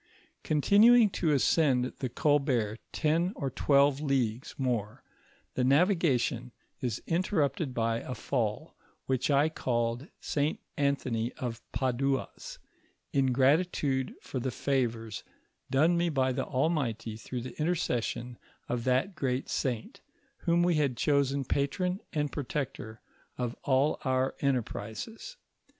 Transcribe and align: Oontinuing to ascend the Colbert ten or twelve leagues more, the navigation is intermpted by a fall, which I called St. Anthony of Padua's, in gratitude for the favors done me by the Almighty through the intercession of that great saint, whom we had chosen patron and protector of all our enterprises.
Oontinuing 0.43 1.11
to 1.11 1.31
ascend 1.31 1.85
the 1.99 2.09
Colbert 2.09 2.79
ten 2.91 3.33
or 3.35 3.51
twelve 3.51 4.01
leagues 4.01 4.55
more, 4.57 5.03
the 5.53 5.63
navigation 5.63 6.53
is 6.79 7.03
intermpted 7.05 7.75
by 7.75 7.97
a 7.99 8.15
fall, 8.15 8.75
which 9.05 9.29
I 9.29 9.47
called 9.47 10.07
St. 10.19 10.59
Anthony 10.75 11.31
of 11.33 11.61
Padua's, 11.71 12.57
in 13.13 13.31
gratitude 13.31 14.15
for 14.23 14.39
the 14.39 14.49
favors 14.49 15.23
done 15.69 15.97
me 15.97 16.09
by 16.09 16.31
the 16.31 16.45
Almighty 16.47 17.15
through 17.15 17.41
the 17.41 17.55
intercession 17.59 18.39
of 18.67 18.85
that 18.85 19.13
great 19.13 19.49
saint, 19.49 20.01
whom 20.47 20.63
we 20.63 20.73
had 20.77 20.97
chosen 20.97 21.45
patron 21.45 21.99
and 22.11 22.31
protector 22.31 23.01
of 23.37 23.55
all 23.63 23.99
our 24.03 24.33
enterprises. 24.39 25.37